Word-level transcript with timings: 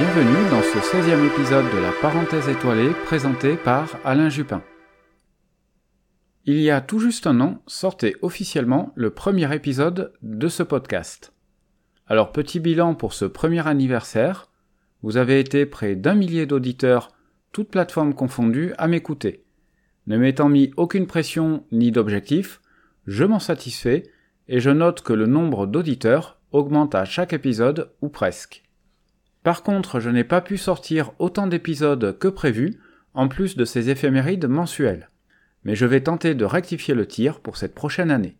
bienvenue 0.00 0.48
dans 0.50 0.62
ce 0.62 0.78
16e 0.78 1.26
épisode 1.26 1.66
de 1.74 1.78
la 1.78 1.92
parenthèse 2.00 2.48
étoilée 2.48 2.88
présenté 3.04 3.56
par 3.56 3.98
Alain 4.02 4.30
Jupin. 4.30 4.62
Il 6.46 6.58
y 6.58 6.70
a 6.70 6.80
tout 6.80 6.98
juste 6.98 7.26
un 7.26 7.38
an 7.42 7.60
sortait 7.66 8.14
officiellement 8.22 8.92
le 8.94 9.10
premier 9.10 9.54
épisode 9.54 10.14
de 10.22 10.48
ce 10.48 10.62
podcast. 10.62 11.34
Alors 12.06 12.32
petit 12.32 12.60
bilan 12.60 12.94
pour 12.94 13.12
ce 13.12 13.26
premier 13.26 13.68
anniversaire, 13.68 14.48
vous 15.02 15.18
avez 15.18 15.38
été 15.38 15.66
près 15.66 15.96
d'un 15.96 16.14
millier 16.14 16.46
d'auditeurs, 16.46 17.10
toutes 17.52 17.68
plateformes 17.68 18.14
confondues, 18.14 18.72
à 18.78 18.88
m'écouter. 18.88 19.44
Ne 20.06 20.16
m'étant 20.16 20.48
mis 20.48 20.70
aucune 20.78 21.06
pression 21.06 21.66
ni 21.72 21.90
d'objectif, 21.90 22.62
je 23.06 23.24
m'en 23.24 23.38
satisfais 23.38 24.04
et 24.48 24.60
je 24.60 24.70
note 24.70 25.02
que 25.02 25.12
le 25.12 25.26
nombre 25.26 25.66
d'auditeurs 25.66 26.40
augmente 26.52 26.94
à 26.94 27.04
chaque 27.04 27.34
épisode 27.34 27.92
ou 28.00 28.08
presque. 28.08 28.64
Par 29.42 29.62
contre, 29.62 30.00
je 30.00 30.10
n'ai 30.10 30.24
pas 30.24 30.40
pu 30.40 30.58
sortir 30.58 31.12
autant 31.18 31.46
d'épisodes 31.46 32.18
que 32.18 32.28
prévu, 32.28 32.78
en 33.14 33.28
plus 33.28 33.56
de 33.56 33.64
ces 33.64 33.90
éphémérides 33.90 34.46
mensuelles. 34.46 35.10
Mais 35.64 35.74
je 35.74 35.86
vais 35.86 36.02
tenter 36.02 36.34
de 36.34 36.44
rectifier 36.44 36.94
le 36.94 37.06
tir 37.06 37.40
pour 37.40 37.56
cette 37.56 37.74
prochaine 37.74 38.10
année. 38.10 38.36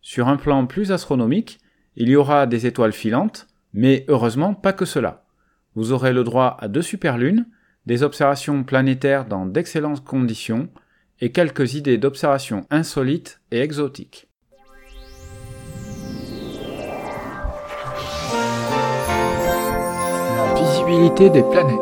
Sur 0.00 0.28
un 0.28 0.36
plan 0.36 0.66
plus 0.66 0.92
astronomique, 0.92 1.58
il 1.96 2.08
y 2.08 2.16
aura 2.16 2.46
des 2.46 2.66
étoiles 2.66 2.92
filantes, 2.92 3.48
mais 3.74 4.04
heureusement 4.08 4.54
pas 4.54 4.72
que 4.72 4.84
cela. 4.84 5.26
Vous 5.74 5.92
aurez 5.92 6.12
le 6.12 6.24
droit 6.24 6.56
à 6.60 6.68
deux 6.68 6.82
superlunes, 6.82 7.46
des 7.86 8.02
observations 8.02 8.64
planétaires 8.64 9.26
dans 9.26 9.46
d'excellentes 9.46 10.04
conditions, 10.04 10.70
et 11.20 11.32
quelques 11.32 11.74
idées 11.74 11.98
d'observations 11.98 12.66
insolites 12.70 13.40
et 13.50 13.60
exotiques. 13.60 14.29
Des 20.90 21.44
planètes. 21.44 21.78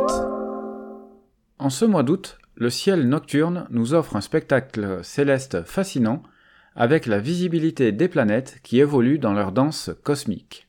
En 1.58 1.70
ce 1.70 1.86
mois 1.86 2.02
d'août, 2.02 2.36
le 2.56 2.68
ciel 2.68 3.08
nocturne 3.08 3.66
nous 3.70 3.94
offre 3.94 4.16
un 4.16 4.20
spectacle 4.20 5.02
céleste 5.02 5.62
fascinant 5.62 6.22
avec 6.76 7.06
la 7.06 7.18
visibilité 7.18 7.90
des 7.90 8.08
planètes 8.08 8.60
qui 8.62 8.80
évoluent 8.80 9.18
dans 9.18 9.32
leur 9.32 9.52
danse 9.52 9.90
cosmique. 10.02 10.68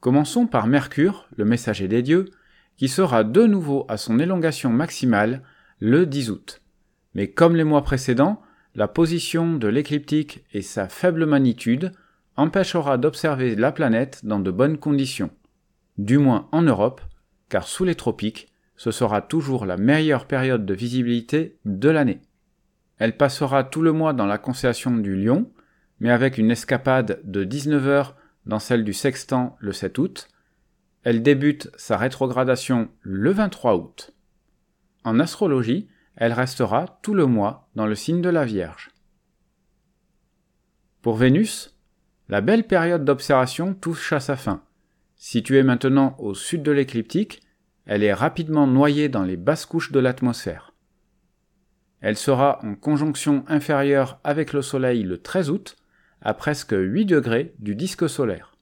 Commençons 0.00 0.48
par 0.48 0.66
Mercure, 0.66 1.28
le 1.36 1.44
messager 1.44 1.86
des 1.86 2.02
dieux, 2.02 2.24
qui 2.76 2.88
sera 2.88 3.22
de 3.22 3.44
nouveau 3.44 3.86
à 3.88 3.96
son 3.96 4.18
élongation 4.18 4.70
maximale 4.70 5.42
le 5.78 6.06
10 6.06 6.30
août. 6.30 6.60
Mais 7.14 7.30
comme 7.30 7.54
les 7.54 7.64
mois 7.64 7.84
précédents, 7.84 8.42
la 8.74 8.88
position 8.88 9.54
de 9.54 9.68
l'écliptique 9.68 10.44
et 10.52 10.62
sa 10.62 10.88
faible 10.88 11.24
magnitude 11.24 11.92
empêchera 12.36 12.98
d'observer 12.98 13.54
la 13.54 13.70
planète 13.70 14.24
dans 14.24 14.40
de 14.40 14.50
bonnes 14.50 14.78
conditions 14.78 15.30
du 15.98 16.18
moins 16.18 16.48
en 16.52 16.62
Europe, 16.62 17.00
car 17.48 17.66
sous 17.66 17.84
les 17.84 17.94
tropiques, 17.94 18.48
ce 18.76 18.90
sera 18.90 19.22
toujours 19.22 19.66
la 19.66 19.76
meilleure 19.76 20.26
période 20.26 20.66
de 20.66 20.74
visibilité 20.74 21.58
de 21.64 21.88
l'année. 21.88 22.20
Elle 22.98 23.16
passera 23.16 23.64
tout 23.64 23.82
le 23.82 23.92
mois 23.92 24.12
dans 24.12 24.26
la 24.26 24.38
constellation 24.38 24.96
du 24.96 25.16
Lion, 25.16 25.50
mais 26.00 26.10
avec 26.10 26.38
une 26.38 26.50
escapade 26.50 27.20
de 27.24 27.44
19 27.44 27.86
heures 27.86 28.16
dans 28.44 28.58
celle 28.58 28.84
du 28.84 28.92
Sextant 28.92 29.56
le 29.60 29.72
7 29.72 29.98
août. 29.98 30.28
Elle 31.02 31.22
débute 31.22 31.70
sa 31.76 31.96
rétrogradation 31.96 32.88
le 33.00 33.30
23 33.30 33.76
août. 33.76 34.14
En 35.04 35.20
astrologie, 35.20 35.88
elle 36.16 36.32
restera 36.32 36.98
tout 37.02 37.14
le 37.14 37.26
mois 37.26 37.68
dans 37.74 37.86
le 37.86 37.94
signe 37.94 38.22
de 38.22 38.28
la 38.28 38.44
Vierge. 38.44 38.90
Pour 41.02 41.16
Vénus, 41.16 41.76
la 42.28 42.40
belle 42.40 42.66
période 42.66 43.04
d'observation 43.04 43.74
touche 43.74 44.12
à 44.12 44.20
sa 44.20 44.36
fin. 44.36 44.62
Située 45.16 45.62
maintenant 45.62 46.14
au 46.18 46.34
sud 46.34 46.62
de 46.62 46.72
l'écliptique, 46.72 47.42
elle 47.86 48.02
est 48.02 48.12
rapidement 48.12 48.66
noyée 48.66 49.08
dans 49.08 49.22
les 49.22 49.36
basses 49.36 49.64
couches 49.64 49.92
de 49.92 49.98
l'atmosphère. 49.98 50.74
Elle 52.00 52.16
sera 52.16 52.64
en 52.64 52.74
conjonction 52.74 53.44
inférieure 53.48 54.20
avec 54.24 54.52
le 54.52 54.60
Soleil 54.60 55.02
le 55.02 55.18
13 55.18 55.50
août, 55.50 55.76
à 56.20 56.34
presque 56.34 56.74
8 56.76 57.06
degrés 57.06 57.54
du 57.58 57.74
disque 57.74 58.08
solaire. 58.08 58.56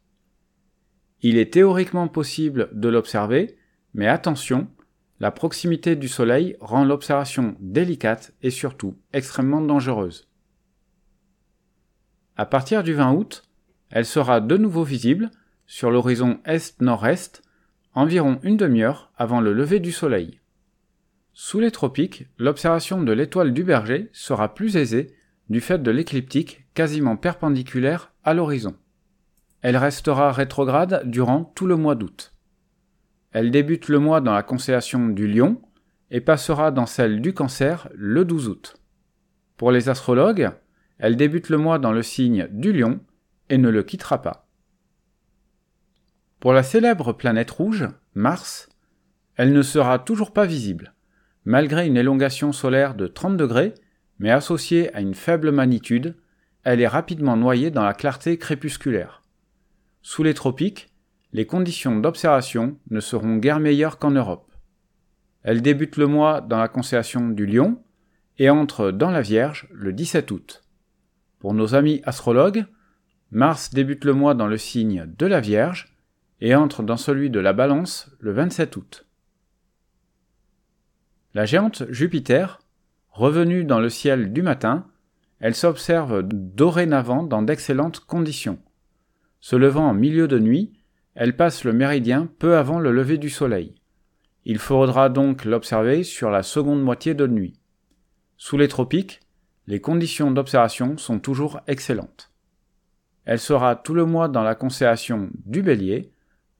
Il 1.22 1.38
est 1.38 1.52
théoriquement 1.52 2.06
possible 2.06 2.68
de 2.72 2.88
l'observer, 2.88 3.56
mais 3.92 4.06
attention, 4.06 4.68
la 5.20 5.30
proximité 5.30 5.96
du 5.96 6.08
Soleil 6.08 6.56
rend 6.60 6.84
l'observation 6.84 7.56
délicate 7.60 8.32
et 8.42 8.50
surtout 8.50 8.96
extrêmement 9.12 9.60
dangereuse. 9.60 10.28
À 12.36 12.46
partir 12.46 12.82
du 12.82 12.94
20 12.94 13.12
août, 13.12 13.44
elle 13.90 14.04
sera 14.04 14.40
de 14.40 14.56
nouveau 14.56 14.84
visible 14.84 15.30
sur 15.66 15.90
l'horizon 15.90 16.40
est-nord-est, 16.44 17.42
environ 17.94 18.38
une 18.42 18.56
demi-heure 18.56 19.12
avant 19.16 19.40
le 19.40 19.52
lever 19.52 19.80
du 19.80 19.92
soleil. 19.92 20.40
Sous 21.32 21.60
les 21.60 21.70
tropiques, 21.70 22.26
l'observation 22.38 23.02
de 23.02 23.12
l'étoile 23.12 23.52
du 23.52 23.64
berger 23.64 24.08
sera 24.12 24.54
plus 24.54 24.76
aisée 24.76 25.14
du 25.48 25.60
fait 25.60 25.82
de 25.82 25.90
l'écliptique 25.90 26.64
quasiment 26.74 27.16
perpendiculaire 27.16 28.12
à 28.22 28.34
l'horizon. 28.34 28.76
Elle 29.62 29.76
restera 29.76 30.30
rétrograde 30.32 31.02
durant 31.06 31.44
tout 31.44 31.66
le 31.66 31.76
mois 31.76 31.94
d'août. 31.94 32.34
Elle 33.32 33.50
débute 33.50 33.88
le 33.88 33.98
mois 33.98 34.20
dans 34.20 34.34
la 34.34 34.42
constellation 34.42 35.08
du 35.08 35.26
Lion 35.26 35.60
et 36.10 36.20
passera 36.20 36.70
dans 36.70 36.86
celle 36.86 37.20
du 37.20 37.34
Cancer 37.34 37.88
le 37.94 38.24
12 38.24 38.48
août. 38.48 38.76
Pour 39.56 39.72
les 39.72 39.88
astrologues, 39.88 40.50
elle 40.98 41.16
débute 41.16 41.48
le 41.48 41.58
mois 41.58 41.78
dans 41.78 41.92
le 41.92 42.02
signe 42.02 42.46
du 42.50 42.72
Lion 42.72 43.00
et 43.48 43.58
ne 43.58 43.68
le 43.68 43.82
quittera 43.82 44.22
pas. 44.22 44.43
Pour 46.44 46.52
la 46.52 46.62
célèbre 46.62 47.14
planète 47.14 47.50
rouge, 47.52 47.88
Mars, 48.14 48.68
elle 49.36 49.54
ne 49.54 49.62
sera 49.62 49.98
toujours 49.98 50.34
pas 50.34 50.44
visible, 50.44 50.92
malgré 51.46 51.86
une 51.86 51.96
élongation 51.96 52.52
solaire 52.52 52.94
de 52.94 53.06
30 53.06 53.38
degrés, 53.38 53.72
mais 54.18 54.30
associée 54.30 54.94
à 54.94 55.00
une 55.00 55.14
faible 55.14 55.52
magnitude, 55.52 56.18
elle 56.62 56.82
est 56.82 56.86
rapidement 56.86 57.38
noyée 57.38 57.70
dans 57.70 57.82
la 57.82 57.94
clarté 57.94 58.36
crépusculaire. 58.36 59.22
Sous 60.02 60.22
les 60.22 60.34
tropiques, 60.34 60.90
les 61.32 61.46
conditions 61.46 61.98
d'observation 61.98 62.78
ne 62.90 63.00
seront 63.00 63.36
guère 63.36 63.58
meilleures 63.58 63.98
qu'en 63.98 64.10
Europe. 64.10 64.52
Elle 65.44 65.62
débute 65.62 65.96
le 65.96 66.08
mois 66.08 66.42
dans 66.42 66.58
la 66.58 66.68
constellation 66.68 67.26
du 67.26 67.46
Lion 67.46 67.82
et 68.36 68.50
entre 68.50 68.90
dans 68.90 69.10
la 69.10 69.22
Vierge 69.22 69.66
le 69.72 69.94
17 69.94 70.30
août. 70.30 70.62
Pour 71.38 71.54
nos 71.54 71.74
amis 71.74 72.02
astrologues, 72.04 72.66
Mars 73.30 73.70
débute 73.70 74.04
le 74.04 74.12
mois 74.12 74.34
dans 74.34 74.46
le 74.46 74.58
signe 74.58 75.06
de 75.16 75.24
la 75.24 75.40
Vierge 75.40 75.93
et 76.44 76.54
entre 76.54 76.82
dans 76.82 76.98
celui 76.98 77.30
de 77.30 77.40
la 77.40 77.54
Balance 77.54 78.10
le 78.20 78.30
27 78.30 78.76
août. 78.76 79.06
La 81.32 81.46
géante 81.46 81.84
Jupiter, 81.88 82.60
revenue 83.08 83.64
dans 83.64 83.80
le 83.80 83.88
ciel 83.88 84.30
du 84.30 84.42
matin, 84.42 84.86
elle 85.40 85.54
s'observe 85.54 86.22
dorénavant 86.22 87.22
dans 87.22 87.40
d'excellentes 87.40 88.00
conditions. 88.00 88.58
Se 89.40 89.56
levant 89.56 89.88
en 89.88 89.94
milieu 89.94 90.28
de 90.28 90.38
nuit, 90.38 90.74
elle 91.14 91.34
passe 91.34 91.64
le 91.64 91.72
méridien 91.72 92.28
peu 92.38 92.58
avant 92.58 92.78
le 92.78 92.92
lever 92.92 93.16
du 93.16 93.30
soleil. 93.30 93.74
Il 94.44 94.58
faudra 94.58 95.08
donc 95.08 95.46
l'observer 95.46 96.02
sur 96.02 96.28
la 96.28 96.42
seconde 96.42 96.82
moitié 96.82 97.14
de 97.14 97.26
nuit. 97.26 97.58
Sous 98.36 98.58
les 98.58 98.68
tropiques, 98.68 99.20
les 99.66 99.80
conditions 99.80 100.30
d'observation 100.30 100.98
sont 100.98 101.20
toujours 101.20 101.62
excellentes. 101.68 102.32
Elle 103.24 103.40
sera 103.40 103.76
tout 103.76 103.94
le 103.94 104.04
mois 104.04 104.28
dans 104.28 104.42
la 104.42 104.54
constellation 104.54 105.30
du 105.46 105.62
Bélier, 105.62 106.13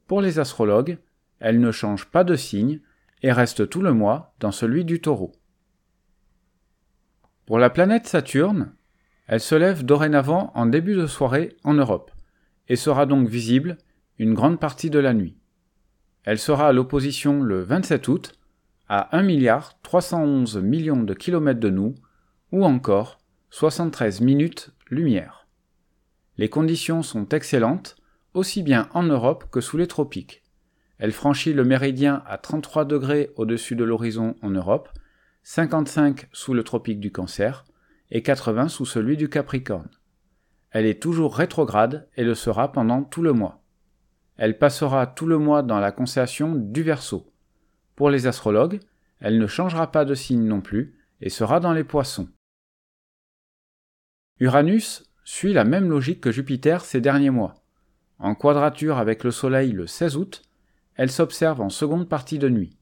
pour 0.07 0.21
les 0.21 0.39
astrologues, 0.39 0.99
elle 1.41 1.61
ne 1.61 1.73
change 1.73 2.07
pas 2.07 2.25
de 2.25 2.37
signe 2.37 2.81
et 3.23 3.33
reste 3.33 3.69
tout 3.69 3.83
le 3.83 3.93
mois 3.93 4.35
dans 4.41 4.53
celui 4.53 4.85
du 4.85 5.01
taureau. 5.01 5.33
Pour 7.47 7.59
la 7.59 7.71
planète 7.71 8.07
Saturne, 8.07 8.73
elle 9.27 9.41
se 9.41 9.55
lève 9.55 9.85
dorénavant 9.85 10.53
en 10.55 10.67
début 10.67 10.95
de 10.95 11.07
soirée 11.07 11.57
en 11.65 11.75
Europe 11.75 12.11
et 12.69 12.77
sera 12.77 13.07
donc 13.07 13.29
visible 13.29 13.79
une 14.19 14.35
grande 14.35 14.61
partie 14.61 14.91
de 14.91 14.99
la 14.99 15.15
nuit. 15.15 15.37
Elle 16.25 16.39
sera 16.39 16.69
à 16.69 16.73
l'opposition 16.73 17.43
le 17.43 17.63
27 17.63 18.09
août 18.09 18.39
à 18.89 19.17
1 19.17 19.23
milliard 19.23 19.81
311 19.83 20.59
millions 20.59 21.03
de 21.03 21.15
kilomètres 21.15 21.61
de 21.61 21.71
nous 21.71 21.95
ou 22.53 22.65
encore 22.65 23.19
73 23.51 24.21
minutes 24.21 24.71
lumière. 24.91 25.47
Les 26.37 26.49
conditions 26.49 27.03
sont 27.03 27.29
excellentes 27.29 27.97
aussi 28.35 28.63
bien 28.63 28.89
en 28.93 29.03
Europe 29.05 29.47
que 29.51 29.61
sous 29.61 29.77
les 29.77 29.87
tropiques. 29.87 30.43
Elle 30.99 31.13
franchit 31.13 31.53
le 31.53 31.65
méridien 31.65 32.23
à 32.27 32.39
33 32.39 32.85
degrés 32.85 33.31
au-dessus 33.37 33.77
de 33.77 33.85
l'horizon 33.85 34.37
en 34.43 34.51
Europe, 34.51 34.91
55 35.43 36.29
sous 36.33 36.55
le 36.55 36.63
tropique 36.63 37.01
du 37.01 37.11
Cancer 37.11 37.65
et 38.11 38.23
80 38.23 38.69
sous 38.69 38.87
celui 38.87 39.17
du 39.17 39.29
Capricorne. 39.29 39.91
Elle 40.71 40.87
est 40.87 41.01
toujours 41.01 41.37
rétrograde 41.37 42.09
et 42.17 42.25
le 42.25 42.35
sera 42.35 42.73
pendant 42.73 43.03
tout 43.03 43.23
le 43.23 43.33
mois. 43.33 43.63
Elle 44.37 44.59
passera 44.59 45.07
tout 45.07 45.27
le 45.27 45.39
mois 45.39 45.63
dans 45.63 45.79
la 45.79 45.93
constellation 45.93 46.55
du 46.55 46.83
Verseau. 46.83 47.33
Pour 47.95 48.11
les 48.11 48.27
astrologues, 48.27 48.81
elle 49.21 49.39
ne 49.39 49.47
changera 49.47 49.93
pas 49.93 50.05
de 50.05 50.15
signe 50.15 50.45
non 50.45 50.61
plus 50.61 50.99
et 51.21 51.31
sera 51.31 51.61
dans 51.61 51.73
les 51.73 51.85
poissons. 51.85 52.29
Uranus 54.41 55.05
suit 55.25 55.53
la 55.53 55.65
même 55.65 55.89
logique 55.89 56.21
que 56.21 56.33
Jupiter 56.33 56.85
ces 56.85 57.01
derniers 57.01 57.31
mois. 57.31 57.64
En 58.19 58.35
quadrature 58.35 58.99
avec 58.99 59.25
le 59.25 59.31
Soleil 59.31 59.73
le 59.73 59.87
16 59.87 60.17
août, 60.17 60.43
elle 60.95 61.11
s'observe 61.11 61.61
en 61.61 61.71
seconde 61.71 62.09
partie 62.09 62.39
de 62.39 62.49
nuit. 62.49 62.77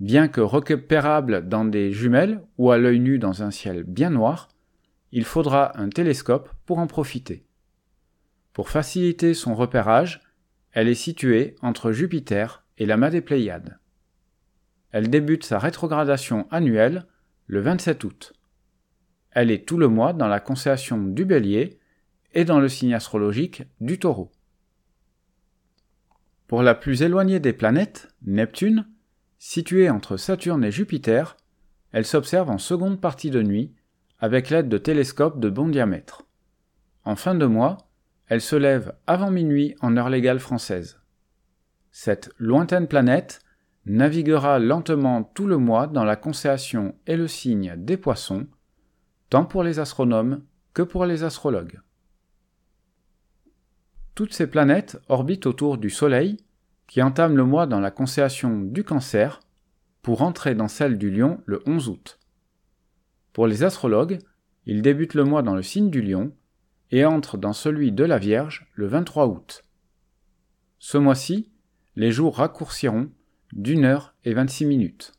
Bien 0.00 0.28
que 0.28 0.40
repérable 0.40 1.48
dans 1.48 1.64
des 1.64 1.92
jumelles 1.92 2.42
ou 2.58 2.70
à 2.70 2.78
l'œil 2.78 3.00
nu 3.00 3.18
dans 3.18 3.42
un 3.42 3.50
ciel 3.50 3.84
bien 3.84 4.10
noir, 4.10 4.48
il 5.12 5.24
faudra 5.24 5.78
un 5.80 5.88
télescope 5.88 6.50
pour 6.66 6.78
en 6.78 6.88
profiter. 6.88 7.44
Pour 8.52 8.68
faciliter 8.68 9.34
son 9.34 9.54
repérage, 9.54 10.20
elle 10.72 10.88
est 10.88 10.94
située 10.94 11.54
entre 11.62 11.92
Jupiter 11.92 12.64
et 12.78 12.86
la 12.86 13.10
des 13.10 13.20
Pléiades. 13.20 13.78
Elle 14.90 15.08
débute 15.08 15.44
sa 15.44 15.58
rétrogradation 15.58 16.48
annuelle 16.50 17.06
le 17.46 17.60
27 17.60 18.02
août. 18.04 18.32
Elle 19.30 19.50
est 19.50 19.66
tout 19.66 19.76
le 19.76 19.88
mois 19.88 20.12
dans 20.12 20.28
la 20.28 20.40
constellation 20.40 20.98
du 20.98 21.24
Bélier 21.24 21.78
et 22.34 22.44
dans 22.44 22.60
le 22.60 22.68
signe 22.68 22.94
astrologique 22.94 23.62
du 23.80 23.98
Taureau. 23.98 24.30
Pour 26.46 26.62
la 26.62 26.74
plus 26.74 27.02
éloignée 27.02 27.40
des 27.40 27.52
planètes, 27.52 28.08
Neptune, 28.22 28.86
située 29.38 29.88
entre 29.88 30.16
Saturne 30.16 30.64
et 30.64 30.70
Jupiter, 30.70 31.36
elle 31.92 32.04
s'observe 32.04 32.50
en 32.50 32.58
seconde 32.58 33.00
partie 33.00 33.30
de 33.30 33.42
nuit 33.42 33.72
avec 34.18 34.50
l'aide 34.50 34.68
de 34.68 34.78
télescopes 34.78 35.40
de 35.40 35.48
bon 35.48 35.68
diamètre. 35.68 36.22
En 37.04 37.16
fin 37.16 37.34
de 37.34 37.46
mois, 37.46 37.78
elle 38.26 38.40
se 38.40 38.56
lève 38.56 38.94
avant 39.06 39.30
minuit 39.30 39.76
en 39.80 39.96
heure 39.96 40.10
légale 40.10 40.40
française. 40.40 40.98
Cette 41.92 42.30
lointaine 42.38 42.88
planète 42.88 43.40
naviguera 43.86 44.58
lentement 44.58 45.22
tout 45.22 45.46
le 45.46 45.58
mois 45.58 45.86
dans 45.86 46.04
la 46.04 46.16
constellation 46.16 46.94
et 47.06 47.16
le 47.16 47.28
signe 47.28 47.74
des 47.76 47.96
poissons, 47.96 48.46
tant 49.30 49.44
pour 49.44 49.62
les 49.62 49.78
astronomes 49.78 50.42
que 50.72 50.82
pour 50.82 51.04
les 51.06 51.22
astrologues. 51.22 51.80
Toutes 54.14 54.32
ces 54.32 54.46
planètes 54.46 54.98
orbitent 55.08 55.46
autour 55.46 55.76
du 55.76 55.90
Soleil, 55.90 56.36
qui 56.86 57.02
entame 57.02 57.36
le 57.36 57.44
mois 57.44 57.66
dans 57.66 57.80
la 57.80 57.90
constellation 57.90 58.60
du 58.60 58.84
Cancer, 58.84 59.40
pour 60.02 60.22
entrer 60.22 60.54
dans 60.54 60.68
celle 60.68 60.98
du 60.98 61.10
Lion 61.10 61.40
le 61.46 61.62
11 61.66 61.88
août. 61.88 62.20
Pour 63.32 63.48
les 63.48 63.64
astrologues, 63.64 64.20
ils 64.66 64.82
débutent 64.82 65.14
le 65.14 65.24
mois 65.24 65.42
dans 65.42 65.56
le 65.56 65.62
signe 65.62 65.90
du 65.90 66.00
Lion 66.00 66.32
et 66.92 67.04
entrent 67.04 67.38
dans 67.38 67.52
celui 67.52 67.90
de 67.90 68.04
la 68.04 68.18
Vierge 68.18 68.70
le 68.74 68.86
23 68.86 69.26
août. 69.26 69.64
Ce 70.78 70.96
mois-ci, 70.96 71.50
les 71.96 72.12
jours 72.12 72.36
raccourciront 72.36 73.10
d'une 73.52 73.84
heure 73.84 74.14
et 74.24 74.34
26 74.34 74.66
minutes. 74.66 75.12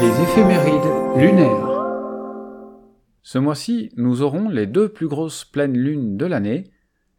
Les 0.00 0.22
éphémérides 0.22 1.18
lunaires. 1.18 1.69
Ce 3.32 3.38
mois-ci, 3.38 3.92
nous 3.96 4.22
aurons 4.22 4.48
les 4.48 4.66
deux 4.66 4.88
plus 4.88 5.06
grosses 5.06 5.44
pleines 5.44 5.78
lunes 5.78 6.16
de 6.16 6.26
l'année. 6.26 6.64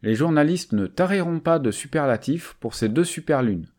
Les 0.02 0.14
journalistes 0.14 0.72
ne 0.72 0.86
tariront 0.86 1.40
pas 1.40 1.58
de 1.58 1.70
superlatifs 1.70 2.54
pour 2.60 2.74
ces 2.74 2.90
deux 2.90 3.04
superlunes. 3.04 3.70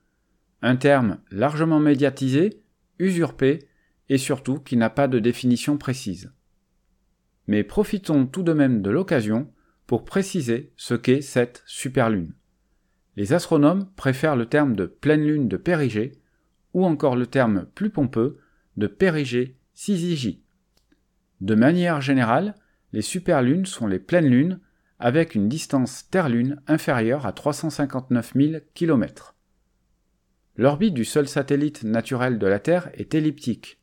Un 0.63 0.75
terme 0.75 1.19
largement 1.29 1.79
médiatisé, 1.79 2.63
usurpé, 2.97 3.67
et 4.09 4.17
surtout 4.17 4.57
qui 4.57 4.77
n'a 4.77 4.89
pas 4.89 5.07
de 5.07 5.19
définition 5.19 5.77
précise. 5.77 6.33
Mais 7.45 7.63
profitons 7.63 8.25
tout 8.25 8.41
de 8.41 8.53
même 8.53 8.81
de 8.81 8.89
l'occasion 8.89 9.47
pour 9.85 10.03
préciser 10.03 10.73
ce 10.75 10.95
qu'est 10.95 11.21
cette 11.21 11.61
superlune. 11.67 12.33
Les 13.15 13.33
astronomes 13.33 13.91
préfèrent 13.95 14.35
le 14.35 14.47
terme 14.47 14.75
de 14.75 14.87
pleine 14.87 15.23
lune 15.23 15.47
de 15.47 15.57
Périgée, 15.57 16.13
ou 16.73 16.83
encore 16.83 17.15
le 17.15 17.27
terme 17.27 17.67
plus 17.75 17.91
pompeux 17.91 18.39
de 18.75 18.87
Périgée 18.87 19.59
Syzygie. 19.75 20.42
De 21.43 21.55
manière 21.55 21.99
générale, 21.99 22.55
les 22.93 23.01
superlunes 23.01 23.65
sont 23.65 23.85
les 23.85 23.99
pleines 23.99 24.29
lunes 24.29 24.61
avec 24.97 25.35
une 25.35 25.49
distance 25.49 26.09
Terre-Lune 26.09 26.61
inférieure 26.67 27.25
à 27.25 27.33
359 27.33 28.31
000 28.33 28.61
km. 28.73 29.35
L'orbite 30.55 30.93
du 30.93 31.03
seul 31.03 31.27
satellite 31.27 31.83
naturel 31.83 32.39
de 32.39 32.47
la 32.47 32.59
Terre 32.59 32.91
est 32.93 33.13
elliptique. 33.13 33.81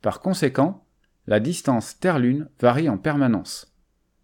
Par 0.00 0.20
conséquent, 0.20 0.86
la 1.26 1.40
distance 1.40 1.98
Terre-Lune 1.98 2.48
varie 2.60 2.88
en 2.88 2.98
permanence. 2.98 3.76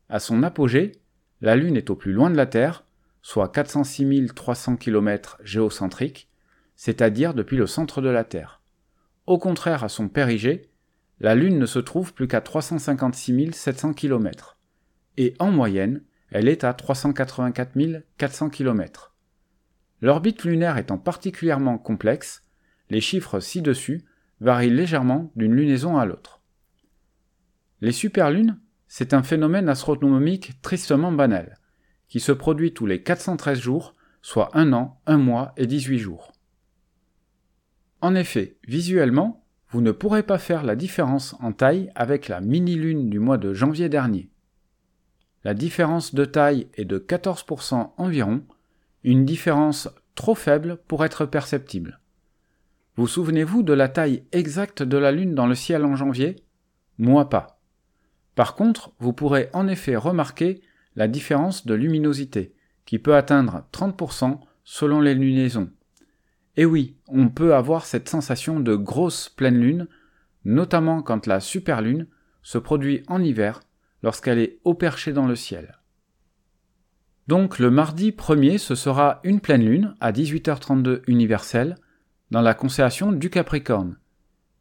À 0.08 0.20
son 0.20 0.44
apogée, 0.44 0.92
la 1.40 1.56
Lune 1.56 1.76
est 1.76 1.90
au 1.90 1.96
plus 1.96 2.12
loin 2.12 2.30
de 2.30 2.36
la 2.36 2.46
Terre, 2.46 2.84
soit 3.22 3.48
406 3.48 4.28
300 4.36 4.76
km 4.76 5.40
géocentriques, 5.42 6.30
c'est-à-dire 6.76 7.34
depuis 7.34 7.56
le 7.56 7.66
centre 7.66 8.00
de 8.00 8.08
la 8.08 8.22
Terre. 8.22 8.62
Au 9.26 9.36
contraire 9.36 9.82
à 9.82 9.88
son 9.88 10.08
périgée, 10.08 10.67
la 11.20 11.34
Lune 11.34 11.58
ne 11.58 11.66
se 11.66 11.78
trouve 11.78 12.14
plus 12.14 12.28
qu'à 12.28 12.40
356 12.40 13.52
700 13.52 13.92
km, 13.94 14.58
et 15.16 15.34
en 15.38 15.50
moyenne, 15.50 16.02
elle 16.30 16.48
est 16.48 16.64
à 16.64 16.74
384 16.74 18.02
400 18.16 18.50
km. 18.50 19.14
L'orbite 20.00 20.44
lunaire 20.44 20.78
étant 20.78 20.98
particulièrement 20.98 21.78
complexe, 21.78 22.44
les 22.90 23.00
chiffres 23.00 23.40
ci-dessus 23.40 24.04
varient 24.40 24.70
légèrement 24.70 25.32
d'une 25.34 25.54
lunaison 25.54 25.98
à 25.98 26.06
l'autre. 26.06 26.40
Les 27.80 27.92
superlunes, 27.92 28.60
c'est 28.86 29.12
un 29.12 29.22
phénomène 29.22 29.68
astronomique 29.68 30.60
tristement 30.62 31.12
banal, 31.12 31.58
qui 32.08 32.20
se 32.20 32.32
produit 32.32 32.72
tous 32.72 32.86
les 32.86 33.02
413 33.02 33.58
jours, 33.58 33.94
soit 34.22 34.56
un 34.56 34.72
an, 34.72 35.00
un 35.06 35.18
mois 35.18 35.52
et 35.56 35.66
18 35.66 35.98
jours. 35.98 36.32
En 38.00 38.14
effet, 38.14 38.56
visuellement, 38.66 39.44
vous 39.70 39.80
ne 39.80 39.92
pourrez 39.92 40.22
pas 40.22 40.38
faire 40.38 40.64
la 40.64 40.76
différence 40.76 41.36
en 41.40 41.52
taille 41.52 41.90
avec 41.94 42.28
la 42.28 42.40
mini-lune 42.40 43.10
du 43.10 43.18
mois 43.18 43.38
de 43.38 43.52
janvier 43.52 43.88
dernier. 43.88 44.30
La 45.44 45.54
différence 45.54 46.14
de 46.14 46.24
taille 46.24 46.68
est 46.74 46.84
de 46.84 46.98
14% 46.98 47.92
environ, 47.96 48.42
une 49.04 49.24
différence 49.24 49.88
trop 50.14 50.34
faible 50.34 50.78
pour 50.88 51.04
être 51.04 51.26
perceptible. 51.26 52.00
Vous 52.96 53.06
souvenez-vous 53.06 53.62
de 53.62 53.72
la 53.72 53.88
taille 53.88 54.24
exacte 54.32 54.82
de 54.82 54.96
la 54.96 55.12
Lune 55.12 55.34
dans 55.34 55.46
le 55.46 55.54
ciel 55.54 55.84
en 55.84 55.94
janvier? 55.94 56.36
Moi 56.98 57.28
pas. 57.28 57.60
Par 58.34 58.56
contre, 58.56 58.92
vous 58.98 59.12
pourrez 59.12 59.50
en 59.52 59.68
effet 59.68 59.94
remarquer 59.94 60.62
la 60.96 61.06
différence 61.06 61.64
de 61.64 61.74
luminosité, 61.74 62.54
qui 62.86 62.98
peut 62.98 63.14
atteindre 63.14 63.64
30% 63.72 64.40
selon 64.64 65.00
les 65.00 65.14
lunaisons. 65.14 65.70
Et 66.58 66.64
oui, 66.64 66.96
on 67.06 67.28
peut 67.28 67.54
avoir 67.54 67.86
cette 67.86 68.08
sensation 68.08 68.58
de 68.58 68.74
grosse 68.74 69.28
pleine 69.28 69.60
lune, 69.60 69.86
notamment 70.44 71.02
quand 71.02 71.28
la 71.28 71.38
superlune 71.38 72.08
se 72.42 72.58
produit 72.58 73.04
en 73.06 73.22
hiver 73.22 73.60
lorsqu'elle 74.02 74.40
est 74.40 74.58
au 74.64 74.74
perché 74.74 75.12
dans 75.12 75.28
le 75.28 75.36
ciel. 75.36 75.78
Donc 77.28 77.60
le 77.60 77.70
mardi 77.70 78.10
1er, 78.10 78.58
ce 78.58 78.74
sera 78.74 79.20
une 79.22 79.38
pleine 79.38 79.64
lune 79.64 79.94
à 80.00 80.10
18h32 80.10 81.02
universelle 81.06 81.76
dans 82.32 82.40
la 82.40 82.54
constellation 82.54 83.12
du 83.12 83.30
Capricorne, 83.30 83.96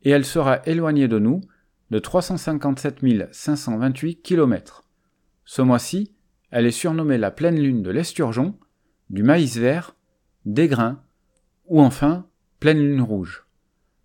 et 0.03 0.11
elle 0.11 0.25
sera 0.25 0.61
éloignée 0.67 1.07
de 1.07 1.17
nous 1.17 1.41
de 1.89 1.97
357 1.97 2.99
528 3.31 4.21
km. 4.21 4.83
Ce 5.45 5.63
mois-ci, 5.63 6.13
elle 6.51 6.67
est 6.67 6.71
surnommée 6.71 7.17
la 7.17 7.31
pleine 7.31 7.59
lune 7.59 7.81
de 7.81 7.89
l'esturgeon, 7.89 8.55
du 9.09 9.23
maïs 9.23 9.57
vert, 9.57 9.95
des 10.45 10.67
grains 10.67 11.01
ou 11.67 11.81
enfin, 11.81 12.25
pleine 12.59 12.79
lune 12.79 13.01
rouge. 13.01 13.45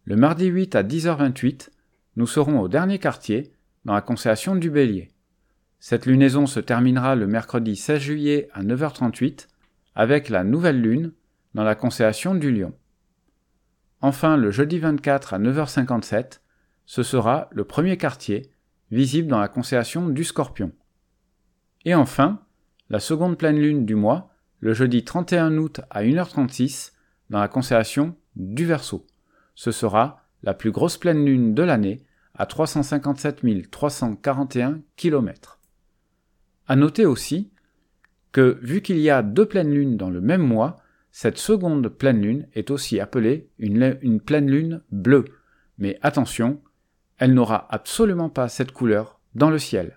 Le 0.04 0.16
mardi 0.16 0.46
8 0.46 0.74
à 0.74 0.82
10h28, 0.82 1.70
nous 2.16 2.26
serons 2.26 2.60
au 2.60 2.68
dernier 2.68 2.98
quartier, 2.98 3.52
dans 3.84 3.94
la 3.94 4.00
constellation 4.00 4.54
du 4.54 4.70
Bélier. 4.70 5.10
Cette 5.80 6.06
lunaison 6.06 6.46
se 6.46 6.60
terminera 6.60 7.16
le 7.16 7.26
mercredi 7.26 7.74
16 7.74 8.00
juillet 8.00 8.48
à 8.52 8.62
9h38 8.62 9.48
avec 9.94 10.28
la 10.28 10.44
nouvelle 10.44 10.80
lune 10.80 11.12
dans 11.54 11.64
la 11.64 11.74
constellation 11.74 12.34
du 12.34 12.52
Lion. 12.52 12.72
Enfin, 14.00 14.36
le 14.36 14.50
jeudi 14.50 14.78
24 14.78 15.34
à 15.34 15.38
9h57, 15.38 16.40
ce 16.86 17.02
sera 17.02 17.48
le 17.52 17.64
premier 17.64 17.96
quartier, 17.96 18.50
visible 18.90 19.28
dans 19.28 19.40
la 19.40 19.48
constellation 19.48 20.08
du 20.08 20.24
Scorpion. 20.24 20.72
Et 21.84 21.94
enfin, 21.94 22.42
la 22.88 23.00
seconde 23.00 23.38
pleine 23.38 23.58
lune 23.58 23.84
du 23.84 23.94
mois, 23.94 24.30
le 24.60 24.74
jeudi 24.74 25.04
31 25.04 25.56
août 25.56 25.80
à 25.90 26.02
1h36, 26.02 26.92
dans 27.32 27.40
la 27.40 27.48
constellation 27.48 28.14
du 28.36 28.66
Verseau. 28.66 29.06
Ce 29.54 29.72
sera 29.72 30.22
la 30.42 30.54
plus 30.54 30.70
grosse 30.70 30.98
pleine 30.98 31.24
lune 31.24 31.54
de 31.54 31.62
l'année 31.62 32.04
à 32.34 32.46
357 32.46 33.70
341 33.70 34.80
km. 34.96 35.58
À 36.68 36.76
noter 36.76 37.06
aussi 37.06 37.50
que 38.32 38.58
vu 38.62 38.82
qu'il 38.82 38.98
y 38.98 39.10
a 39.10 39.22
deux 39.22 39.46
pleines 39.46 39.72
lunes 39.72 39.96
dans 39.96 40.10
le 40.10 40.20
même 40.20 40.42
mois, 40.42 40.80
cette 41.10 41.38
seconde 41.38 41.88
pleine 41.88 42.20
lune 42.20 42.48
est 42.54 42.70
aussi 42.70 43.00
appelée 43.00 43.48
une, 43.58 43.98
une 44.02 44.20
pleine 44.20 44.50
lune 44.50 44.82
bleue. 44.90 45.24
Mais 45.78 45.98
attention, 46.02 46.60
elle 47.16 47.34
n'aura 47.34 47.66
absolument 47.74 48.30
pas 48.30 48.48
cette 48.48 48.72
couleur 48.72 49.20
dans 49.34 49.50
le 49.50 49.58
ciel. 49.58 49.96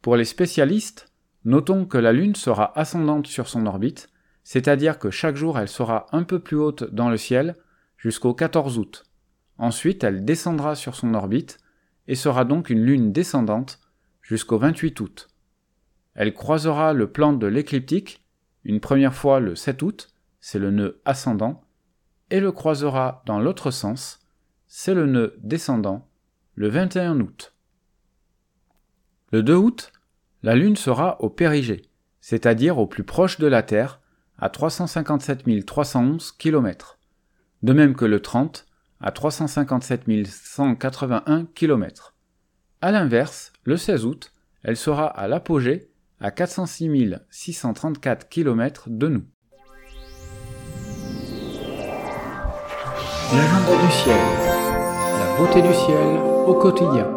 Pour 0.00 0.16
les 0.16 0.24
spécialistes, 0.24 1.12
notons 1.44 1.84
que 1.84 1.98
la 1.98 2.12
Lune 2.12 2.34
sera 2.34 2.78
ascendante 2.78 3.26
sur 3.26 3.48
son 3.48 3.66
orbite, 3.66 4.08
c'est-à-dire 4.46 5.00
que 5.00 5.10
chaque 5.10 5.34
jour 5.34 5.58
elle 5.58 5.66
sera 5.66 6.06
un 6.12 6.22
peu 6.22 6.38
plus 6.38 6.56
haute 6.56 6.84
dans 6.94 7.10
le 7.10 7.16
ciel 7.16 7.56
jusqu'au 7.96 8.32
14 8.32 8.78
août. 8.78 9.02
Ensuite 9.58 10.04
elle 10.04 10.24
descendra 10.24 10.76
sur 10.76 10.94
son 10.94 11.14
orbite 11.14 11.58
et 12.06 12.14
sera 12.14 12.44
donc 12.44 12.70
une 12.70 12.84
lune 12.84 13.10
descendante 13.10 13.80
jusqu'au 14.22 14.56
28 14.56 15.00
août. 15.00 15.26
Elle 16.14 16.32
croisera 16.32 16.92
le 16.92 17.10
plan 17.10 17.32
de 17.32 17.48
l'écliptique, 17.48 18.24
une 18.62 18.78
première 18.78 19.14
fois 19.14 19.40
le 19.40 19.56
7 19.56 19.82
août, 19.82 20.14
c'est 20.38 20.60
le 20.60 20.70
nœud 20.70 21.00
ascendant, 21.04 21.64
et 22.30 22.38
le 22.38 22.52
croisera 22.52 23.24
dans 23.26 23.40
l'autre 23.40 23.72
sens, 23.72 24.20
c'est 24.68 24.94
le 24.94 25.06
nœud 25.06 25.34
descendant, 25.42 26.06
le 26.54 26.68
21 26.68 27.18
août. 27.18 27.52
Le 29.32 29.42
2 29.42 29.54
août, 29.56 29.92
la 30.44 30.54
Lune 30.54 30.76
sera 30.76 31.20
au 31.20 31.30
périgée, 31.30 31.82
c'est-à-dire 32.20 32.78
au 32.78 32.86
plus 32.86 33.02
proche 33.02 33.40
de 33.40 33.48
la 33.48 33.64
Terre, 33.64 34.00
à 34.38 34.48
357 34.48 35.64
311 35.64 36.32
km, 36.32 36.98
de 37.62 37.72
même 37.72 37.94
que 37.94 38.04
le 38.04 38.20
30 38.20 38.66
à 39.00 39.10
357 39.10 40.04
181 40.26 41.46
km. 41.54 42.14
A 42.82 42.92
l'inverse, 42.92 43.52
le 43.64 43.76
16 43.76 44.04
août, 44.04 44.32
elle 44.62 44.76
sera 44.76 45.06
à 45.06 45.28
l'apogée 45.28 45.90
à 46.20 46.30
406 46.30 47.14
634 47.30 48.28
km 48.28 48.88
de 48.88 49.08
nous. 49.08 49.24
Du 53.32 53.92
ciel. 53.92 54.16
La 55.18 55.36
beauté 55.36 55.60
du 55.60 55.74
ciel 55.74 56.16
au 56.46 56.54
quotidien. 56.54 57.10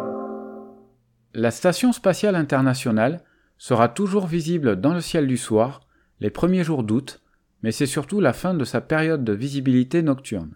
La 1.34 1.50
Station 1.50 1.92
spatiale 1.92 2.34
internationale 2.34 3.22
sera 3.58 3.88
toujours 3.88 4.26
visible 4.26 4.80
dans 4.80 4.92
le 4.92 5.00
ciel 5.00 5.26
du 5.26 5.36
soir 5.36 5.82
les 6.20 6.30
premiers 6.30 6.64
jours 6.64 6.82
d'août, 6.82 7.22
mais 7.62 7.72
c'est 7.72 7.86
surtout 7.86 8.20
la 8.20 8.32
fin 8.32 8.54
de 8.54 8.64
sa 8.64 8.80
période 8.80 9.24
de 9.24 9.32
visibilité 9.32 10.02
nocturne. 10.02 10.54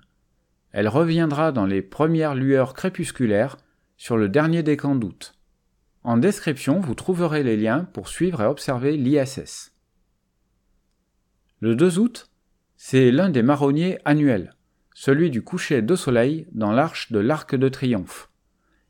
Elle 0.73 0.89
reviendra 0.89 1.53
dans 1.53 1.67
les 1.67 1.83
premières 1.83 2.35
lueurs 2.35 2.75
crépusculaires 2.75 3.57
sur 3.97 4.17
le 4.17 4.29
dernier 4.29 4.63
décan 4.63 4.95
d'août. 4.95 5.35
En 6.03 6.17
description, 6.17 6.81
vous 6.81 6.95
trouverez 6.95 7.43
les 7.43 7.57
liens 7.57 7.85
pour 7.93 8.09
suivre 8.09 8.43
et 8.43 8.47
observer 8.47 8.97
l'ISS. 8.97 9.73
Le 11.61 11.75
2 11.75 11.99
août, 11.99 12.31
c'est 12.77 13.11
l'un 13.11 13.31
des 13.31 13.43
marronniers 13.43 13.99
annuels, 14.05 14.55
celui 14.95 15.31
du 15.31 15.43
coucher 15.43 15.81
de 15.81 15.97
soleil 15.97 16.47
dans 16.53 16.73
l'arche 16.73 17.11
de 17.11 17.19
l'Arc 17.19 17.55
de 17.55 17.69
Triomphe. 17.69 18.29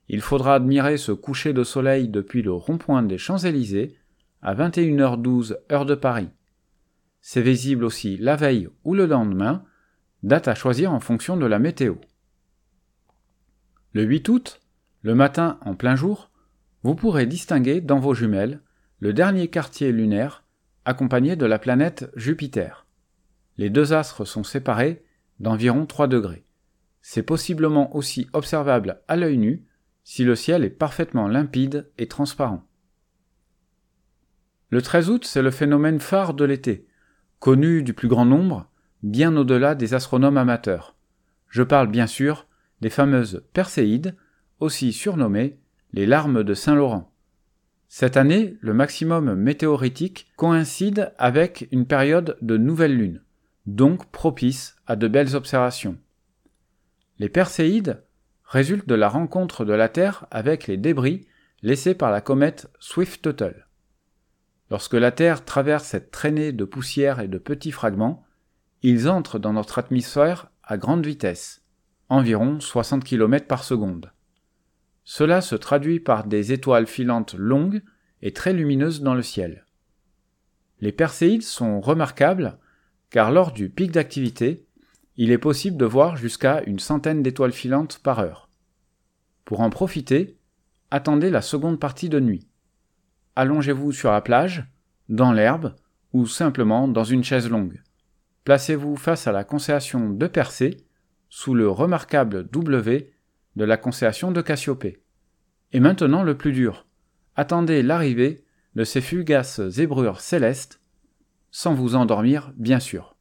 Il 0.09 0.21
faudra 0.21 0.57
admirer 0.57 0.97
ce 0.97 1.13
coucher 1.13 1.53
de 1.53 1.63
soleil 1.63 2.09
depuis 2.09 2.43
le 2.43 2.53
rond-point 2.53 3.03
des 3.03 3.19
Champs-Élysées 3.19 3.97
à 4.43 4.55
21h12 4.55 5.57
heure 5.71 5.87
de 5.87 5.95
Paris. 5.95 6.29
C'est 7.27 7.41
visible 7.41 7.85
aussi 7.85 8.19
la 8.19 8.37
veille 8.37 8.69
ou 8.85 8.93
le 8.93 9.07
lendemain, 9.07 9.65
date 10.23 10.47
à 10.47 10.55
choisir 10.55 10.93
en 10.93 11.01
fonction 11.01 11.39
de 11.39 11.47
la 11.47 11.59
météo. 11.59 11.95
Le 13.95 14.03
8 14.03 14.29
août, 14.29 14.61
le 15.01 15.15
matin 15.15 15.59
en 15.63 15.75
plein 15.75 15.97
jour, 15.97 16.31
vous 16.83 16.95
pourrez 16.95 17.25
distinguer 17.25 17.81
dans 17.81 17.99
vos 17.99 18.13
jumelles 18.13 18.61
le 18.99 19.15
dernier 19.15 19.49
quartier 19.49 19.91
lunaire 19.91 20.45
accompagné 20.85 21.35
de 21.35 21.47
la 21.47 21.59
planète 21.59 22.11
Jupiter. 22.15 22.87
Les 23.57 23.71
deux 23.71 23.95
astres 23.95 24.27
sont 24.27 24.45
séparés 24.45 25.03
d'environ 25.41 25.87
3 25.87 26.09
degrés. 26.09 26.45
C'est 27.01 27.23
possiblement 27.23 27.97
aussi 27.97 28.29
observable 28.35 29.01
à 29.09 29.17
l'œil 29.17 29.39
nu 29.39 29.65
si 30.03 30.25
le 30.25 30.37
ciel 30.37 30.63
est 30.63 30.69
parfaitement 30.69 31.27
limpide 31.27 31.91
et 31.97 32.07
transparent. 32.07 32.69
Le 34.69 34.83
13 34.83 35.09
août, 35.09 35.25
c'est 35.25 35.41
le 35.41 35.51
phénomène 35.51 36.01
phare 36.01 36.35
de 36.35 36.45
l'été, 36.45 36.87
connu 37.45 37.83
du 37.83 37.93
plus 37.93 38.09
grand 38.09 38.25
nombre 38.25 38.71
bien 39.03 39.37
au-delà 39.37 39.75
des 39.75 39.93
astronomes 39.93 40.39
amateurs. 40.39 40.97
Je 41.51 41.63
parle 41.63 41.89
bien 41.89 42.07
sûr 42.07 42.47
des 42.81 42.89
fameuses 42.89 43.45
Perséides, 43.53 44.17
aussi 44.61 44.95
surnommées 44.95 45.59
les 45.93 46.07
larmes 46.07 46.43
de 46.43 46.55
Saint-Laurent. 46.55 47.13
Cette 47.87 48.17
année, 48.17 48.57
le 48.63 48.73
maximum 48.73 49.35
météoritique 49.35 50.33
coïncide 50.37 51.13
avec 51.19 51.69
une 51.71 51.85
période 51.85 52.39
de 52.41 52.57
nouvelle 52.57 52.97
lune, 52.97 53.21
donc 53.67 54.07
propice 54.11 54.77
à 54.87 54.97
de 54.97 55.07
belles 55.07 55.37
observations. 55.37 55.99
Les 57.19 57.29
Perséides 57.29 58.03
résultent 58.45 58.89
de 58.89 58.95
la 58.95 59.11
rencontre 59.11 59.67
de 59.67 59.75
la 59.75 59.91
Terre 59.91 60.27
avec 60.31 60.67
les 60.67 60.79
débris 60.79 61.27
laissés 61.61 61.95
par 61.95 62.11
la 62.11 62.23
comète 62.23 62.71
Swift-Tuttle. 62.81 63.67
Lorsque 64.75 64.95
la 64.95 65.13
Terre 65.13 65.45
traverse 65.45 65.85
cette 65.85 66.11
traînée 66.11 66.51
de 66.51 66.65
poussière 66.65 67.21
et 67.21 67.29
de 67.29 67.39
petits 67.39 67.71
fragments, 67.71 68.25
ils 68.83 69.09
entrent 69.09 69.39
dans 69.39 69.53
notre 69.53 69.79
atmosphère 69.79 70.51
à 70.65 70.77
grande 70.79 71.07
vitesse, 71.07 71.63
environ 72.09 72.59
60 72.59 73.05
km 73.05 73.47
par 73.47 73.63
seconde. 73.63 74.11
Cela 75.05 75.43
se 75.43 75.55
traduit 75.55 76.01
par 76.01 76.27
des 76.27 76.53
étoiles 76.53 76.89
filantes 76.89 77.37
longues 77.39 77.85
et 78.21 78.33
très 78.33 78.53
lumineuses 78.53 79.01
dans 79.01 79.15
le 79.15 79.23
ciel. 79.23 79.65
Les 80.81 80.91
perséides 80.91 81.45
sont 81.45 81.81
remarquables 81.81 82.59
car 83.11 83.31
lors 83.31 83.53
du 83.53 83.71
pic 83.71 83.93
d'activité, 83.93 84.67
il 85.17 85.31
est 85.31 85.39
possible 85.39 85.77
de 85.77 85.87
voir 85.87 86.17
jusqu'à 86.17 86.65
une 86.65 86.81
centaine 86.81 87.23
d'étoiles 87.23 87.53
filantes 87.53 88.01
par 88.03 88.19
heure. 88.19 88.51
Pour 89.45 89.61
en 89.61 89.71
profiter, 89.71 90.37
attendez 90.91 91.31
la 91.31 91.43
seconde 91.43 91.79
partie 91.79 92.09
de 92.09 92.19
nuit. 92.19 92.49
Allongez-vous 93.37 93.93
sur 93.93 94.13
la 94.13 94.21
plage, 94.21 94.65
dans 95.09 95.33
l'herbe 95.33 95.75
ou 96.13 96.27
simplement 96.27 96.89
dans 96.89 97.05
une 97.05 97.25
chaise 97.25 97.51
longue. 97.51 97.83
Placez-vous 98.45 98.97
face 98.97 99.27
à 99.27 99.33
la 99.33 99.45
constellation 99.45 100.11
de 100.11 100.27
Persée, 100.27 100.77
sous 101.29 101.55
le 101.55 101.69
remarquable 101.69 102.49
W 102.49 103.13
de 103.57 103.65
la 103.65 103.77
constellation 103.77 104.31
de 104.31 104.41
Cassiopée. 104.41 105.03
Et 105.73 105.81
maintenant 105.81 106.23
le 106.23 106.37
plus 106.37 106.53
dur. 106.53 106.87
Attendez 107.35 107.83
l'arrivée 107.83 108.45
de 108.77 108.85
ces 108.85 109.01
fugaces 109.01 109.67
zébrures 109.69 110.21
célestes, 110.21 110.81
sans 111.51 111.75
vous 111.75 111.97
endormir, 111.97 112.53
bien 112.57 112.81
sûr. 112.81 113.17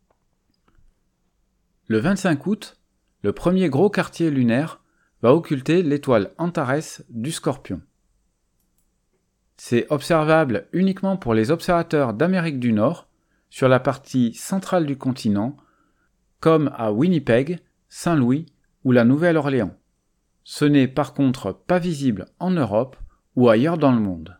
Le 1.88 1.98
25 1.98 2.46
août, 2.46 2.80
le 3.24 3.34
premier 3.34 3.70
gros 3.70 3.90
quartier 3.90 4.30
lunaire 4.30 4.82
va 5.22 5.34
occulter 5.34 5.82
l'étoile 5.82 6.34
Antares 6.38 7.02
du 7.10 7.32
Scorpion. 7.32 7.82
C'est 9.66 9.88
observable 9.90 10.68
uniquement 10.74 11.16
pour 11.16 11.34
les 11.34 11.50
observateurs 11.50 12.14
d'Amérique 12.14 12.60
du 12.60 12.74
Nord, 12.74 13.08
sur 13.50 13.70
la 13.70 13.80
partie 13.80 14.34
centrale 14.34 14.86
du 14.86 14.98
continent, 14.98 15.56
comme 16.42 16.70
à 16.76 16.92
Winnipeg, 16.92 17.62
Saint-Louis 17.88 18.48
ou 18.84 18.92
la 18.92 19.06
Nouvelle-Orléans. 19.06 19.74
Ce 20.44 20.66
n'est 20.66 20.90
par 20.90 21.14
contre 21.14 21.54
pas 21.54 21.80
visible 21.80 22.26
en 22.40 22.52
Europe 22.52 22.98
ou 23.38 23.48
ailleurs 23.48 23.78
dans 23.78 23.94
le 23.94 24.02
monde. 24.02 24.36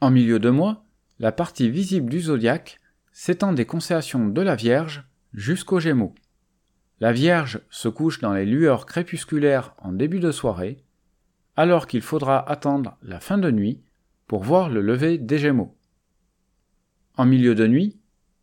En 0.00 0.10
milieu 0.10 0.38
de 0.38 0.48
mois, 0.48 0.86
la 1.18 1.32
partie 1.32 1.68
visible 1.68 2.08
du 2.08 2.22
zodiaque 2.22 2.80
s'étend 3.12 3.52
des 3.52 3.66
constellations 3.66 4.26
de 4.26 4.40
la 4.40 4.54
Vierge 4.54 5.04
jusqu'aux 5.34 5.80
Gémeaux. 5.80 6.14
La 7.00 7.12
Vierge 7.12 7.60
se 7.68 7.88
couche 7.88 8.20
dans 8.20 8.32
les 8.32 8.46
lueurs 8.46 8.86
crépusculaires 8.86 9.74
en 9.78 9.92
début 9.92 10.20
de 10.20 10.30
soirée, 10.30 10.78
alors 11.56 11.86
qu'il 11.86 12.02
faudra 12.02 12.48
attendre 12.48 12.96
la 13.02 13.20
fin 13.20 13.36
de 13.38 13.50
nuit 13.50 13.82
pour 14.26 14.42
voir 14.42 14.70
le 14.70 14.80
lever 14.80 15.18
des 15.18 15.38
Gémeaux. 15.38 15.76
En 17.16 17.26
milieu 17.26 17.54
de 17.54 17.66
nuit, 17.66 17.98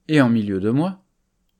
et 0.07 0.21
en 0.21 0.29
milieu 0.29 0.59
de 0.59 0.69
mois, 0.69 1.03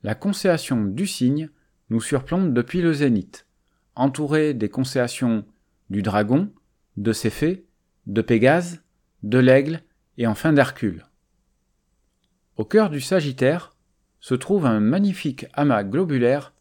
la 0.04 0.16
constellation 0.16 0.84
du 0.84 1.08
cygne 1.08 1.50
nous 1.90 2.02
surplombe 2.02 2.54
depuis 2.54 2.82
le 2.82 2.94
zénith, 2.94 3.48
entourée 3.96 4.54
des 4.54 4.70
constellations 4.70 5.46
du 5.90 6.02
Dragon, 6.02 6.52
de 6.98 7.14
Céphée, 7.14 7.66
de 8.08 8.22
Pégase, 8.22 8.82
de 9.24 9.38
l'Aigle 9.38 9.84
et 10.18 10.28
enfin 10.28 10.54
d'Hercule. 10.54 11.06
Au 12.58 12.66
cœur 12.66 12.90
du 12.90 13.02
Sagittaire 13.02 13.74
se 14.22 14.36
trouve 14.36 14.66
un 14.66 14.80
magnifique 14.80 15.48
amas 15.54 15.84
globulaire 15.84 16.54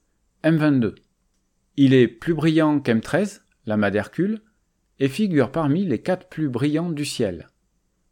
M22. 0.42 0.96
Il 1.76 1.94
est 1.94 2.08
plus 2.08 2.34
brillant 2.34 2.80
qu'M13, 2.80 3.42
l'amas 3.66 3.90
d'Hercule, 3.90 4.40
et 4.98 5.08
figure 5.08 5.52
parmi 5.52 5.84
les 5.84 6.00
quatre 6.00 6.28
plus 6.28 6.48
brillants 6.48 6.90
du 6.90 7.04
ciel. 7.04 7.48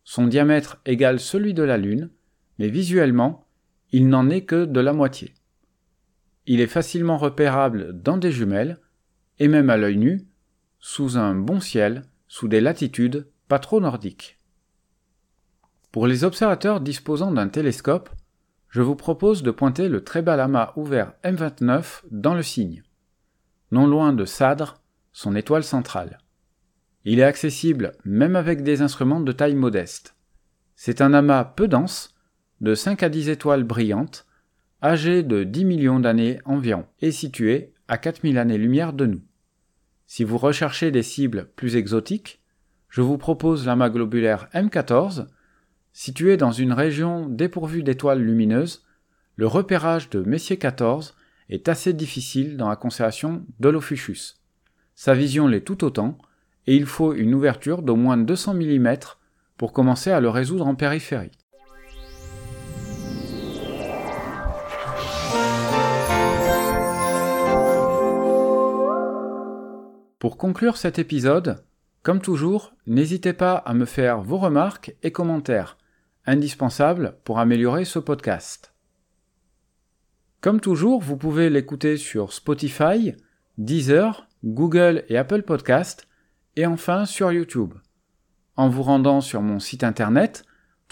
Son 0.05 0.27
diamètre 0.27 0.81
égale 0.87 1.19
celui 1.19 1.55
de 1.55 1.63
la 1.63 1.77
Lune, 1.77 2.11
mais 2.59 2.69
visuellement, 2.69 3.47
il 3.91 4.09
n'en 4.09 4.31
est 4.31 4.45
que 4.45 4.65
de 4.65 4.81
la 4.81 4.93
moitié. 4.93 5.35
Il 6.47 6.61
est 6.61 6.67
facilement 6.67 7.19
repérable 7.19 8.01
dans 8.01 8.17
des 8.17 8.33
jumelles, 8.33 8.79
et 9.39 9.49
même 9.49 9.71
à 9.71 9.77
l'œil 9.77 9.97
nu, 9.97 10.27
sous 10.79 11.17
un 11.17 11.35
bon 11.35 11.61
ciel, 11.61 12.05
sous 12.27 12.49
des 12.49 12.61
latitudes 12.61 13.29
pas 13.49 13.59
trop 13.59 13.81
nordiques. 13.81 14.39
Pour 15.91 16.07
les 16.07 16.25
observateurs 16.25 16.81
disposant 16.81 17.33
d'un 17.33 17.49
télescope, 17.49 18.11
je 18.69 18.83
vous 18.83 18.97
propose 18.97 19.43
de 19.43 19.51
pointer 19.51 19.89
le 19.89 20.05
très 20.05 20.23
bas 20.23 20.43
amas 20.43 20.73
ouvert 20.77 21.15
M29 21.25 22.03
dans 22.11 22.35
le 22.35 22.43
cygne, 22.43 22.83
non 23.71 23.87
loin 23.87 24.13
de 24.13 24.25
Sadre, 24.25 24.81
son 25.13 25.35
étoile 25.35 25.65
centrale. 25.65 26.19
Il 27.05 27.21
est 27.21 27.25
accessible 27.25 27.93
même 28.05 28.37
avec 28.37 28.63
des 28.63 28.83
instruments 28.83 29.21
de 29.21 29.33
taille 29.33 29.55
modeste. 29.55 30.15
C'est 30.77 31.01
un 31.01 31.15
amas 31.15 31.45
peu 31.45 31.67
dense, 31.67 32.15
de 32.61 32.75
5 32.75 33.03
à 33.03 33.09
10 33.09 33.31
étoiles 33.31 33.65
brillantes, 33.65 34.27
âgées 34.83 35.23
de 35.23 35.45
10 35.45 35.65
millions 35.65 36.01
d'années 36.01 36.41
environ, 36.45 36.87
et 37.01 37.11
situées 37.11 37.73
à 37.89 37.99
4000 37.99 38.39
années-lumière 38.39 38.93
de 38.93 39.07
nous. 39.07 39.23
Si 40.07 40.25
vous 40.25 40.39
recherchez 40.39 40.91
des 40.91 41.03
cibles 41.03 41.51
plus 41.57 41.77
exotiques, 41.77 42.43
je 42.89 43.01
vous 43.01 43.19
propose 43.19 43.67
l'amas 43.67 43.91
globulaire 43.91 44.49
M14, 44.55 45.27
situé 45.99 46.37
dans 46.37 46.53
une 46.53 46.73
région 46.73 47.29
dépourvue 47.29 47.83
d'étoiles 47.83 48.23
lumineuses. 48.23 48.85
Le 49.35 49.49
repérage 49.49 50.11
de 50.11 50.21
Messier 50.23 50.57
14 50.57 51.17
est 51.49 51.69
assez 51.69 51.93
difficile 51.93 52.57
dans 52.57 52.69
la 52.69 52.77
constellation 52.77 53.45
d'Holofuchus. 53.59 54.37
Sa 54.95 55.15
vision 55.15 55.49
l'est 55.49 55.63
tout 55.63 55.83
autant, 55.83 56.17
et 56.69 56.77
il 56.77 56.87
faut 56.87 57.15
une 57.15 57.35
ouverture 57.35 57.83
d'au 57.83 57.97
moins 57.97 58.17
200 58.17 58.55
mm 58.55 58.97
pour 59.57 59.73
commencer 59.73 60.13
à 60.13 60.21
le 60.21 60.29
résoudre 60.29 60.69
en 60.69 60.77
périphérie. 60.77 61.33
Pour 70.21 70.37
conclure 70.37 70.77
cet 70.77 71.01
épisode, 71.01 71.65
comme 72.05 72.21
toujours, 72.21 72.73
n'hésitez 72.87 73.33
pas 73.33 73.57
à 73.57 73.75
me 73.75 73.85
faire 73.85 74.23
vos 74.23 74.39
remarques 74.39 74.95
et 75.03 75.11
commentaires, 75.11 75.77
indispensables 76.29 77.17
pour 77.25 77.39
améliorer 77.39 77.87
ce 77.87 77.99
podcast. 77.99 78.75
Comme 80.41 80.61
toujours, 80.61 81.01
vous 81.01 81.17
pouvez 81.17 81.51
l'écouter 81.51 81.97
sur 81.97 82.33
Spotify, 82.33 83.15
Deezer, 83.57 84.29
Google 84.45 85.03
et 85.09 85.17
Apple 85.17 85.43
Podcast, 85.43 86.07
et 86.55 86.67
enfin 86.67 87.07
sur 87.07 87.33
YouTube. 87.33 87.75
En 88.57 88.69
vous 88.69 88.83
rendant 88.83 89.21
sur 89.21 89.41
mon 89.41 89.59
site 89.59 89.83
internet 89.83 90.45